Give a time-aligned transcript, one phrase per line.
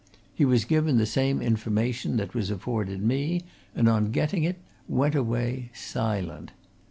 [0.33, 3.43] He was given the same information that was afforded me,
[3.75, 6.53] and on getting it went away, silent.